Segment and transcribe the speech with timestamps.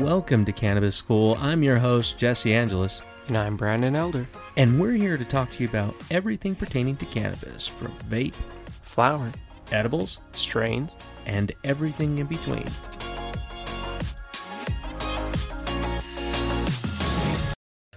[0.00, 1.36] Welcome to Cannabis School.
[1.40, 4.26] I'm your host, Jesse Angelus, And I'm Brandon Elder.
[4.56, 8.34] and we're here to talk to you about everything pertaining to cannabis from vape,
[8.82, 9.30] Flower,
[9.72, 10.96] edibles, strains.
[11.26, 12.64] and everything in between.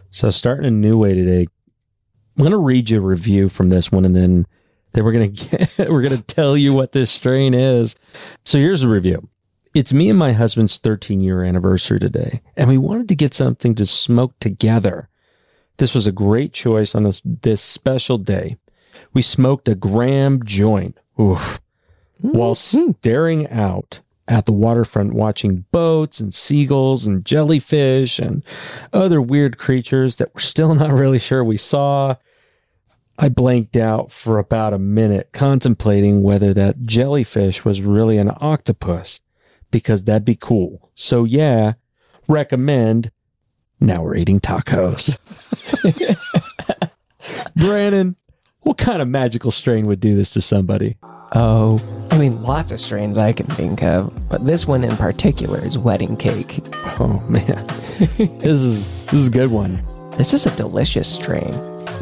[0.09, 1.47] So, starting a new way today,
[2.37, 4.45] I'm going to read you a review from this one, and then
[4.91, 7.95] then we're going to get we're going to tell you what this strain is.
[8.45, 9.27] So, here's the review.
[9.73, 13.73] It's me and my husband's 13 year anniversary today, and we wanted to get something
[13.75, 15.09] to smoke together.
[15.77, 18.57] This was a great choice on this this special day.
[19.13, 20.97] We smoked a gram joint.
[21.19, 21.59] Oof
[22.23, 22.85] while mm-hmm.
[22.85, 22.91] hmm.
[22.99, 28.43] staring out at the waterfront watching boats and seagulls and jellyfish and
[28.93, 32.15] other weird creatures that we're still not really sure we saw.
[33.19, 39.21] I blanked out for about a minute contemplating whether that jellyfish was really an octopus
[39.73, 40.89] because that'd be cool.
[40.95, 41.73] So yeah,
[42.29, 43.11] recommend.
[43.81, 45.17] Now we're eating tacos.
[47.57, 48.15] Brandon,
[48.61, 50.95] what kind of magical strain would do this to somebody?
[51.33, 55.59] Oh, I mean, lots of strains I can think of, but this one in particular
[55.65, 56.61] is wedding cake.
[56.99, 57.65] Oh man,
[58.17, 59.83] this is this is a good one.
[60.11, 61.53] This is a delicious strain.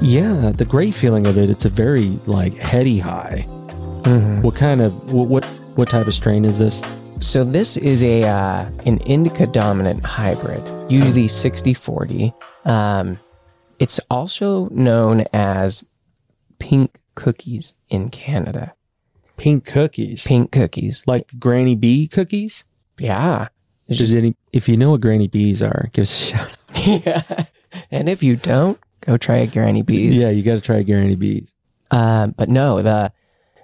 [0.02, 1.50] Yeah, the great feeling of it.
[1.50, 3.46] It's a very like heady high.
[3.48, 4.42] Mm-hmm.
[4.42, 6.84] What kind of what what, what type of strain is this?
[7.22, 12.34] So this is a uh, an indica dominant hybrid, usually 60-40.
[12.66, 13.20] Um,
[13.80, 15.86] it's also known as
[16.60, 18.74] pink cookies in Canada.
[19.38, 21.04] Pink cookies, Pink cookies.
[21.06, 22.64] like Granny Bee cookies.
[23.00, 23.48] Yeah.
[23.88, 26.58] Does any if you know what Granny Bees are, give us a shout.
[27.06, 27.46] yeah.
[27.92, 30.20] And if you don't, go try a Granny Bees.
[30.20, 31.54] Yeah, you got to try a Granny Bees.
[31.92, 33.14] Um, but no, the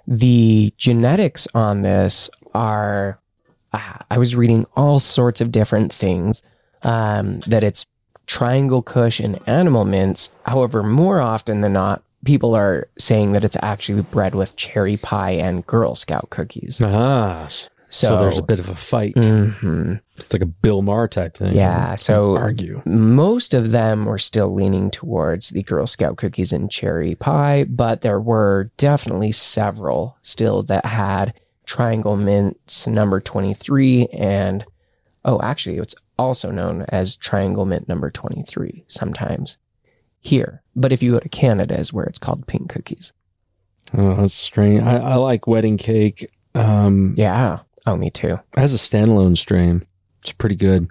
[0.06, 3.18] the genetics on this are.
[3.72, 6.42] I was reading all sorts of different things.
[6.82, 7.84] Um, that it's
[8.26, 10.34] triangle kush and animal mints.
[10.44, 15.32] However, more often than not, people are saying that it's actually bred with cherry pie
[15.32, 16.80] and Girl Scout cookies.
[16.82, 19.14] Ah, so, So, there's a bit of a fight.
[19.16, 20.00] Mhm.
[20.18, 21.56] It's like a Bill Maher type thing.
[21.56, 21.94] Yeah.
[21.96, 22.82] So argue.
[22.84, 28.02] most of them were still leaning towards the Girl Scout cookies and cherry pie, but
[28.02, 31.34] there were definitely several still that had
[31.68, 34.64] triangle mints number 23 and
[35.26, 39.58] oh actually it's also known as triangle mint number 23 sometimes
[40.18, 43.12] here but if you go to canada is where it's called pink cookies
[43.96, 44.82] Oh, that's strange.
[44.82, 46.26] I, I like wedding cake.
[46.54, 49.82] Um, yeah oh me too as a standalone strain,
[50.20, 50.88] it's pretty good.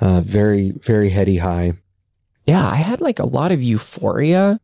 [0.00, 1.72] Uh, very, very heady high.
[2.44, 4.60] yeah i had like a lot of euphoria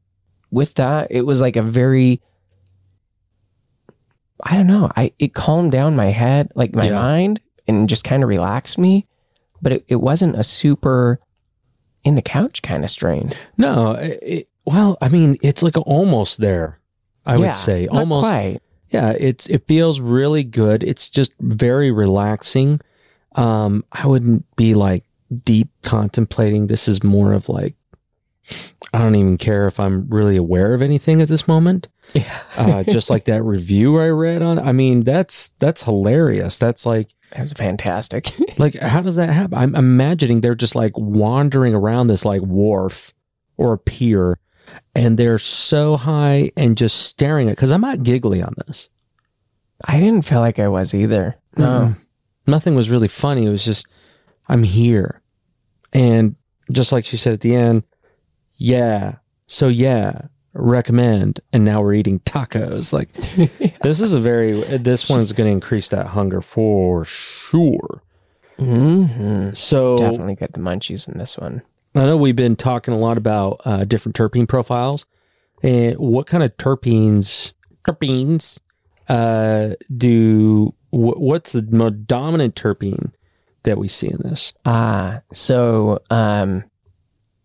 [0.52, 2.20] with that it was like a very
[4.42, 6.94] i don't know i it calmed down my head like my Yeah.
[6.94, 9.04] mind and just kind of relaxed me
[9.62, 11.20] but it, it wasn't a super
[12.04, 16.80] in the couch kind of strain No, it, well, I mean, it's like almost there.
[17.26, 18.24] I Yeah, would say almost.
[18.26, 18.58] quite.
[18.90, 20.82] Yeah, it's it feels really good.
[20.82, 22.80] It's just very relaxing.
[23.34, 25.04] Um, I wouldn't be like
[25.44, 26.66] deep contemplating.
[26.66, 27.74] This is more of like
[28.92, 31.88] I don't even care if I'm really aware of anything at this moment.
[32.12, 34.58] Yeah Uh, just like that review I read on.
[34.60, 36.58] I mean, that's that's hilarious.
[36.58, 39.58] That's like it was fantastic like how does that happen?
[39.58, 43.12] I'm imagining they're just like wandering around this like wharf
[43.56, 44.38] or a pier,
[44.94, 47.56] and they're so high and just staring at.
[47.56, 48.88] Because I'm not giggly on this.
[49.84, 51.96] i didn't feel like i was either no Mm-mm.
[52.46, 53.46] Nothing was really funny.
[53.46, 53.86] It was just,
[54.48, 55.22] I'm here.
[55.94, 56.36] And
[56.70, 57.84] just like she said at the end,
[58.58, 59.14] yeah.
[59.46, 61.40] So yeah, recommend.
[61.52, 62.92] And now we're eating tacos.
[62.92, 63.12] Like
[63.82, 68.02] this is a very, this one's going to increase that hunger for sure.
[68.58, 71.62] hmm So definitely get the munchies in this one
[71.96, 75.06] I know we've been talking a lot about uh, different terpene profiles.
[75.62, 77.52] And what kind of terpenes,
[77.84, 78.58] terpenes,
[79.08, 83.12] uh, do, wh- what's the most dominant terpene
[83.62, 84.52] that we see in this?
[84.64, 86.64] Ah, so um,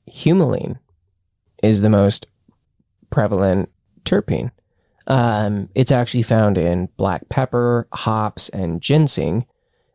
[0.10, 0.80] humulene
[1.62, 2.26] is the most
[3.10, 3.70] prevalent
[4.06, 4.52] terpene.
[5.08, 9.46] Um, it's actually found in black pepper, hops, and ginseng,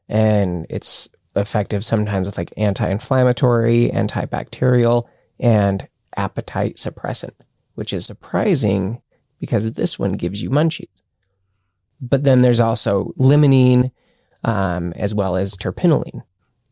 [0.08, 5.04] and it's effective sometimes with like anti-inflammatory, antibacterial,
[5.38, 7.34] and appetite suppressant,
[7.74, 9.00] which is surprising
[9.40, 10.88] because this one gives you munchies.
[12.00, 13.90] But then there's also limonene,
[14.42, 16.22] um, as well as terpinolene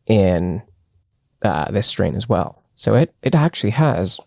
[0.05, 0.61] in
[1.41, 2.63] uh, this strain as well.
[2.75, 4.19] So it it actually has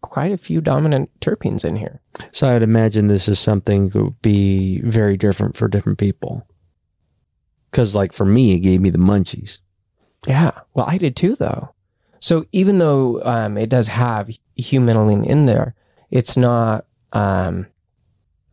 [0.00, 2.00] quite a few dominant terpenes in here.
[2.32, 6.46] So I'd imagine this is something that would be very different for different people.
[7.72, 9.58] Cause like for me, it gave me the munchies.
[10.26, 10.52] Yeah.
[10.74, 11.74] Well, I did too, though.
[12.20, 15.74] So even though um, it does have humulene in there,
[16.10, 16.86] it's not.
[17.12, 17.66] Um,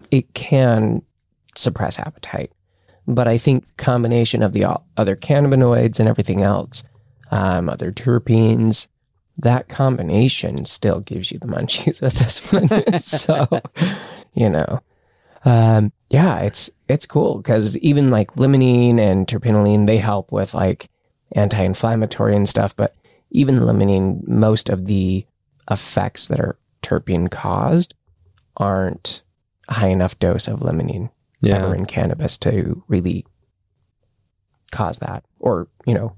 [0.10, 1.02] it can
[1.56, 2.52] suppress appetite,
[3.08, 6.84] but I think combination of the other cannabinoids and everything else,
[7.30, 8.88] um, other terpenes,
[9.39, 13.00] that combination still gives you the munchies with this one.
[13.00, 13.48] so,
[14.34, 14.81] you know,
[15.45, 20.89] um, yeah, it's it's cool because even like limonene and terpinolene, they help with like
[21.34, 22.75] anti-inflammatory and stuff.
[22.75, 22.95] But
[23.31, 25.25] even limonene, most of the
[25.69, 27.94] effects that are terpene caused
[28.56, 29.22] aren't
[29.68, 31.10] a high enough dose of limonene
[31.45, 33.25] ever in cannabis to really
[34.72, 36.16] cause that or you know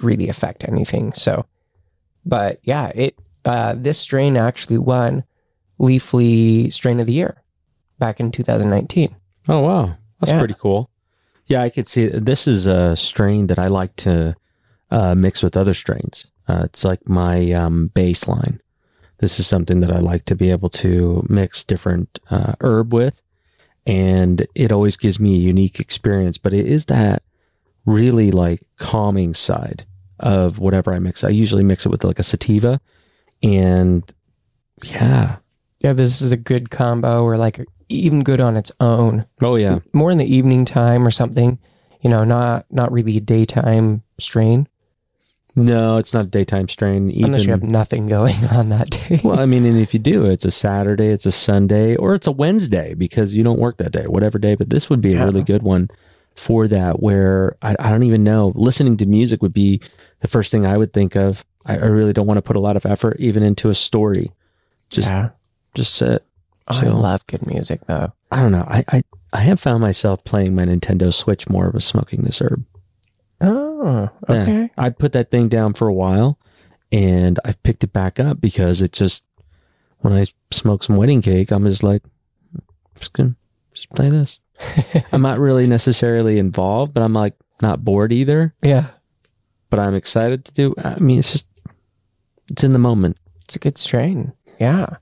[0.00, 1.12] really affect anything.
[1.12, 1.46] So,
[2.24, 5.24] but yeah, it uh, this strain actually won
[5.78, 7.42] Leafly Strain of the Year
[7.98, 9.14] back in 2019.
[9.48, 10.38] Oh wow, that's Yeah.
[10.38, 10.90] pretty cool.
[11.46, 12.24] Yeah, I could see it.
[12.24, 14.36] This is a strain that I like to
[14.90, 16.30] uh, mix with other strains.
[16.46, 18.60] Uh, it's like my um, baseline.
[19.18, 23.20] This is something that I like to be able to mix different uh, herb with,
[23.86, 26.38] and it always gives me a unique experience.
[26.38, 27.22] But it is that
[27.84, 29.84] really like calming side
[30.20, 31.24] of whatever I mix.
[31.24, 32.80] I usually mix it with like a sativa,
[33.42, 34.02] and
[34.84, 35.36] yeah,
[35.80, 39.26] Yeah, this is a good combo or like even good on its own.
[39.42, 41.58] oh yeah, More in the evening time or something,
[42.00, 44.68] you know, not not really a daytime strain
[45.56, 47.10] no, it's not a daytime strain.
[47.24, 49.20] unless you have nothing going on that day.
[49.24, 52.28] Well, I mean, and if you do, it's a Saturday, it's a Sunday, or it's
[52.28, 54.54] a Wednesday because you don't work that day, whatever day.
[54.54, 55.24] But this would be a Yeah.
[55.24, 55.90] really good one
[56.36, 58.52] for that, where I, I don't even know.
[58.54, 59.80] Listening to music would be
[60.20, 61.44] the first thing I would think of.
[61.66, 64.32] I, I really don't want to put a lot of effort even into a story.
[64.90, 65.30] Just, yeah.
[65.74, 66.24] just sit.
[66.68, 68.12] Oh, I love good music though.
[68.30, 68.66] I don't know.
[68.68, 72.40] I, I, I have found myself playing my Nintendo Switch more of a smoking this
[72.40, 72.64] herb.
[73.40, 74.42] Oh, Yeah.
[74.42, 74.70] okay.
[74.76, 76.38] I put that thing down for a while
[76.92, 79.24] and I've picked it back up because it just,
[79.98, 82.02] when I smoke some wedding cake, I'm just like,
[82.52, 82.58] hmm,
[82.98, 83.36] just gonna
[83.74, 84.38] just play this.
[85.12, 88.88] I'm not really necessarily involved, but I'm like not bored either, Yeah.
[89.70, 90.74] but I'm excited to do.
[90.82, 91.46] I mean, it's just,
[92.48, 93.16] it's in the moment.
[93.44, 94.32] It's a good strain.
[94.58, 94.96] Yeah.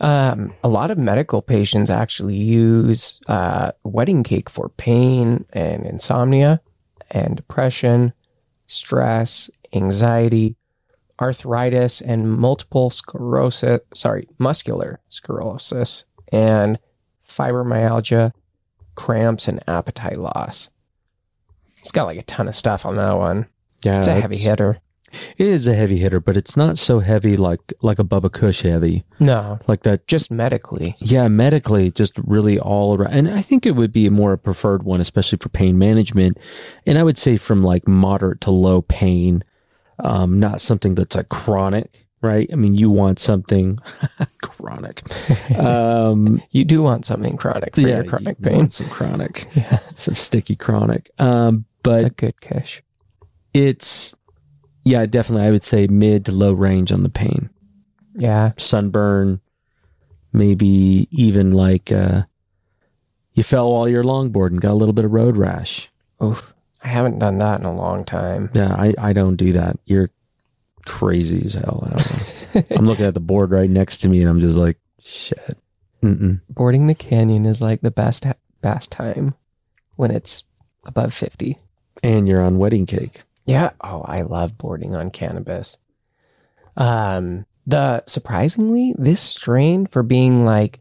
[0.00, 6.60] Um, a lot of medical patients actually use uh, wedding cake for pain and insomnia
[7.10, 8.12] and depression,
[8.66, 10.56] stress, anxiety,
[11.20, 13.80] arthritis, and multiple sclerosis.
[13.94, 16.78] Sorry, muscular sclerosis and
[17.28, 18.32] fibromyalgia,
[18.94, 20.70] cramps, and appetite loss.
[21.78, 23.46] It's got like a ton of stuff on that one.
[23.84, 23.98] Yeah.
[23.98, 24.78] It's a heavy hitter.
[25.36, 28.62] It is a heavy hitter, but it's not so heavy like, like a Bubba Kush
[28.62, 30.96] heavy, No, like that just medically.
[30.98, 33.12] Yeah, medically, just really all around.
[33.12, 36.38] And I think it would be a more preferred one, especially for pain management.
[36.86, 39.44] And I would say from like moderate to low pain,
[40.00, 42.48] um, not something that's like chronic, right?
[42.52, 43.78] I mean, you want something
[44.42, 45.02] chronic.
[45.56, 48.68] Um, You do want something chronic for yeah, your chronic pain.
[48.70, 49.78] some chronic, Yeah.
[49.96, 51.10] some sticky chronic.
[51.18, 52.80] Um, but a good kush.
[53.52, 54.14] it's,
[54.84, 57.50] yeah, definitely, I would say mid to low range on the pain.
[58.16, 58.52] Yeah.
[58.56, 59.40] sunburn,
[60.32, 62.22] maybe even like uh,
[63.34, 65.90] you fell while you're longboarding, got a little bit of road rash.
[66.22, 66.52] Oof.
[66.82, 68.50] I haven't done that in a long time.
[68.52, 69.78] Yeah, I, I don't do that.
[69.86, 70.10] You're
[70.84, 71.82] crazy as hell.
[71.86, 72.76] I don't know.
[72.76, 75.58] I'm looking at the board right next to me and I'm just like, shit.
[76.02, 76.40] Mm-mm.
[76.48, 78.26] Boarding the canyon is like the best
[78.60, 79.34] best time
[79.96, 80.44] when it's
[80.84, 81.58] above 50.
[82.02, 83.22] And you're on wedding cake.
[83.46, 83.70] Yeah.
[83.82, 85.78] Oh, I love boarding on cannabis.
[86.76, 90.80] Um, the surprisingly, this strain for being like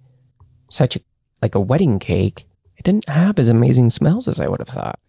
[0.69, 1.01] such a
[1.41, 2.45] like a wedding cake,
[2.77, 5.00] it didn't have as amazing smells as I would have thought.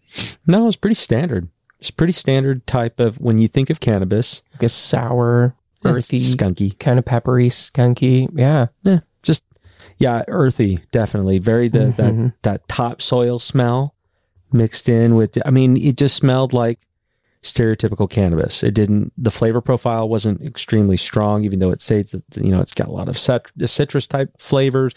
[0.45, 1.49] No, it was pretty standard.
[1.85, 6.79] It's pretty standard type of when you think of cannabis, Like a sour, earthy, skunky.
[6.79, 8.27] kind of peppery, skunky.
[8.33, 8.67] Yeah.
[8.81, 9.43] Yeah, just
[9.99, 11.37] yeah, earthy, definitely.
[11.37, 11.95] Very the Mhm.
[11.97, 13.93] that that topsoil smell
[14.51, 15.37] mixed in with.
[15.45, 16.79] I mean, it just smelled like
[17.43, 18.63] stereotypical cannabis.
[18.63, 19.13] It didn't.
[19.15, 22.87] The flavor profile wasn't extremely strong, even though it says that you know it's got
[22.87, 24.93] a lot of cit- citrus type flavors.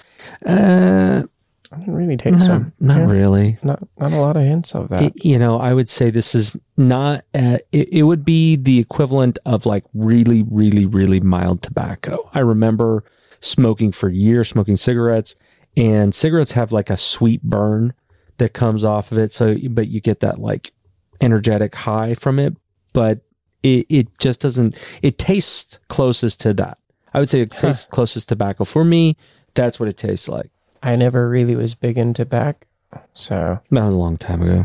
[0.47, 1.25] Uh,
[1.73, 2.73] I didn't really taste not, them.
[2.81, 3.07] not Yeah.
[3.11, 3.59] really.
[3.63, 5.03] Not not a lot of hints of that.
[5.03, 7.25] It- you know, I would say this is not.
[7.35, 12.31] Uh, it, it would be the equivalent of like really, really, really mild tobacco.
[12.33, 13.05] I remember
[13.41, 15.37] smoking for years, smoking cigarettes,
[15.77, 17.93] and cigarettes have like a sweet burn
[18.39, 19.31] that comes off of it.
[19.33, 20.73] So, but you get that like
[21.21, 22.57] energetic high from it,
[22.93, 23.21] but
[23.63, 24.77] it it just doesn't.
[25.03, 26.79] It tastes closest to that.
[27.13, 27.61] I would say it Huh.
[27.69, 29.17] tastes closest to tobacco for me.
[29.55, 30.51] That's what it tastes like.
[30.83, 32.67] I never really was big into tobacco,
[33.15, 34.65] so That was a long time ago.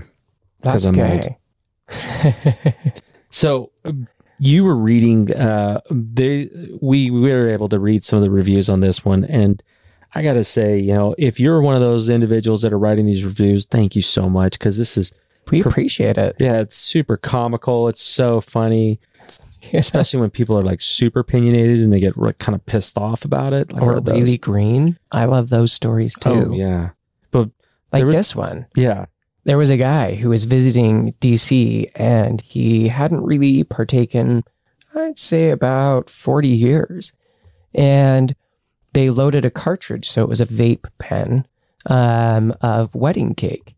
[0.61, 1.37] that's I'm okay.
[3.29, 3.71] So
[4.39, 5.33] you were reading.
[5.33, 6.49] Uh, they
[6.81, 9.61] we we were able to read some of the reviews on this one, and
[10.13, 13.05] I got to say, you know, if you're one of those individuals that are writing
[13.07, 15.11] these reviews, thank you so much because this is
[15.49, 16.35] We appreciate it.
[16.39, 17.87] yeah, it's super comical.
[17.87, 18.99] It's so funny,
[19.73, 23.25] especially when people are like super opinionated and they get like kind of pissed off
[23.25, 23.71] about it.
[23.73, 24.97] I've or really green.
[25.11, 26.47] I love those stories too.
[26.49, 26.89] Oh yeah,
[27.31, 27.49] but
[27.91, 28.65] Like was- this one.
[28.75, 29.05] yeah,
[29.45, 34.43] There was a guy who was visiting DC and he hadn't really partaken,
[34.95, 37.13] I'd say about 40 years.
[37.73, 38.35] And
[38.93, 41.47] they loaded a cartridge, so it was a vape pen
[41.87, 43.73] um, of wedding cake.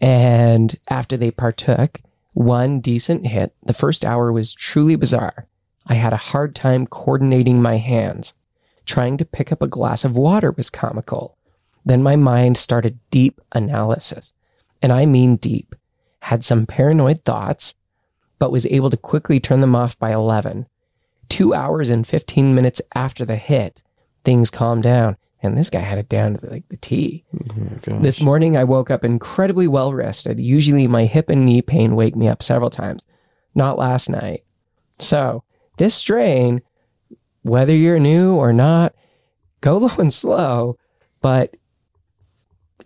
[0.00, 2.00] And after they partook,
[2.36, 5.46] one decent hit, the first hour was truly bizarre.
[5.86, 8.34] I had a hard time coordinating my hands.
[8.84, 11.38] Trying to pick up a glass of water was comical.
[11.86, 14.34] Then my mind started deep analysis
[14.82, 15.74] and I mean deep,
[16.20, 17.74] had some paranoid thoughts,
[18.38, 20.66] but was able to quickly turn them off by 11.
[21.30, 23.82] Two hours and 15 minutes after the hit,
[24.24, 27.24] things calmed down, and this guy had it down to like the T.
[27.34, 28.02] Mm-hmm.
[28.02, 30.40] This morning, I woke up incredibly well rested.
[30.40, 33.04] Usually, my hip and knee pain wake me up several times,
[33.54, 34.44] not last night.
[34.98, 35.44] So,
[35.78, 36.62] this strain,
[37.42, 38.94] whether you're new or not,
[39.60, 40.78] go low and slow,
[41.20, 41.54] but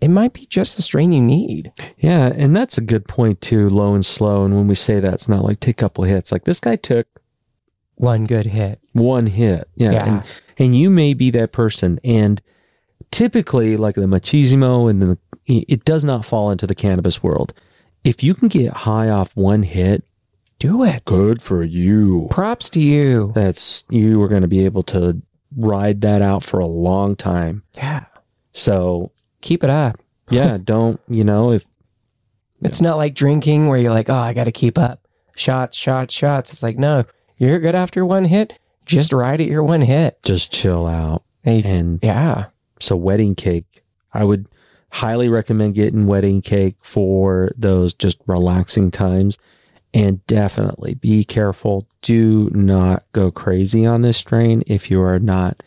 [0.01, 1.71] it might be just the strain you need.
[1.99, 3.69] yeah, and that's a good point too.
[3.69, 6.31] Low and slow, and when we say that, it's not like take a couple hits.
[6.31, 7.07] Like this guy took
[7.95, 8.79] One good hit.
[8.93, 9.69] one hit.
[9.75, 9.91] Yeah.
[9.91, 10.05] Yeah.
[10.05, 10.23] And,
[10.57, 11.99] and you may be that person.
[12.03, 12.41] And
[13.11, 15.17] typically, like the machismo and the,
[15.47, 17.53] it does not fall into the cannabis world.
[18.03, 20.03] If you can get high off one hit,
[20.59, 21.05] Do it.
[21.05, 22.27] good for you.
[22.31, 23.31] Props to you.
[23.35, 25.21] That's, you are going to be able to
[25.55, 27.63] ride that out for a long time.
[27.75, 28.05] Yeah.
[28.53, 29.99] So, Keep it up.
[30.29, 31.65] yeah, don't, you know, if,
[32.61, 35.07] It's not like drinking where you're like, oh, I got to keep up.
[35.35, 36.53] Shots, shots, shots.
[36.53, 37.05] It's like, no,
[37.37, 38.57] you're good after one hit.
[38.85, 40.21] Just ride it your one hit.
[40.23, 41.23] just chill out.
[41.43, 42.45] Hey, And yeah.
[42.79, 43.83] So wedding cake,
[44.13, 44.47] I would
[44.91, 49.37] highly recommend getting wedding cake for those just relaxing times.
[49.93, 51.85] And definitely be careful.
[52.01, 55.61] Do not go crazy on this strain if you are not.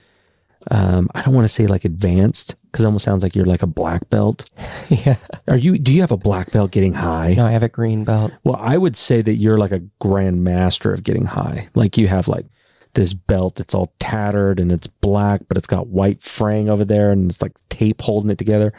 [0.71, 3.63] Um, I don't want to say like advanced because it almost sounds like you're like
[3.63, 4.49] a black belt.
[4.89, 5.17] yeah.
[5.47, 5.77] Are you?
[5.77, 7.35] Do you have a black belt getting high?
[7.35, 8.33] No, I have a green belt.
[8.45, 11.69] Well, I would say that you're like a grand master of getting high.
[11.75, 12.47] Like you have like
[12.95, 17.11] this belt that's all tattered and it's black, but it's got white fraying over there
[17.11, 18.73] and it's like tape holding it together.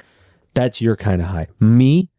[0.53, 1.47] That's your kind of high.
[1.59, 2.09] Me,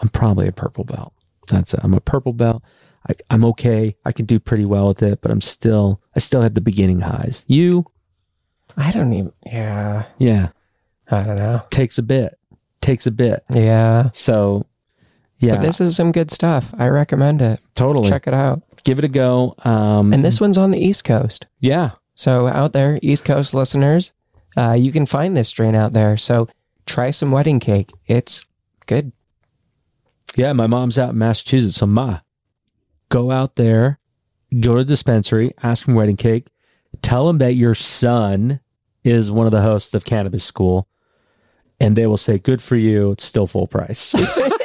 [0.00, 1.12] I'm probably a purple belt.
[1.48, 1.80] That's it.
[1.82, 2.62] I'm a purple belt.
[3.08, 3.96] I, I'm okay.
[4.04, 7.00] I can do pretty well with it, but I'm still, I still had the beginning
[7.00, 7.44] highs.
[7.48, 7.86] You,
[8.76, 10.06] I don't even, yeah.
[10.18, 10.48] yeah,
[11.10, 11.62] I don't know.
[11.70, 12.38] takes a bit,
[12.80, 13.42] takes a bit.
[13.52, 14.10] Yeah.
[14.12, 14.66] So,
[15.38, 16.74] yeah, But this is some good stuff.
[16.76, 17.60] I recommend it.
[17.74, 18.10] totally.
[18.10, 18.62] Check it out.
[18.84, 19.54] Give it a go.
[19.64, 21.46] Um, And this one's on the East Coast.
[21.60, 24.12] yeah, So out there, East Coast listeners,
[24.56, 26.16] uh, you can find this strain out there.
[26.16, 26.48] So
[26.86, 27.92] try some wedding cake.
[28.06, 28.46] It's
[28.86, 29.12] good.
[30.36, 31.76] Yeah, my mom's out in Massachusetts.
[31.76, 32.20] So, Ma,
[33.08, 33.98] go out there,
[34.60, 36.46] go to the dispensary, ask for wedding cake,
[37.02, 38.60] tell them that your son
[39.04, 40.86] is one of the hosts of Cannabis School,
[41.80, 43.10] and they will say, Good for you.
[43.12, 44.14] It's still full price.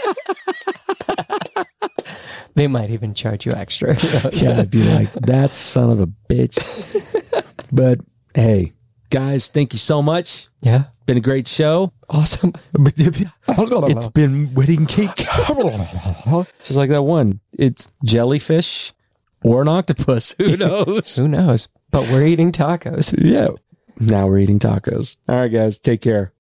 [2.55, 3.95] They might even charge you extra.
[4.33, 6.57] Yeah, I'd be like, That son of a bitch.
[7.71, 7.99] But
[8.33, 8.73] hey,
[9.09, 10.47] guys, thank you so much.
[10.61, 10.85] yeah.
[11.05, 11.91] Been a great show.
[12.09, 12.53] Awesome.
[12.73, 15.15] It's been wedding cake.
[16.63, 17.41] Just like that one.
[17.53, 18.93] It's jellyfish
[19.43, 20.33] or an octopus.
[20.39, 21.15] Who knows?
[21.17, 21.67] Who knows?
[21.91, 23.13] But we're eating tacos.
[23.17, 23.49] Yeah.
[23.99, 25.15] Now we're eating tacos.
[25.29, 25.77] All right, guys.
[25.79, 26.31] Take care.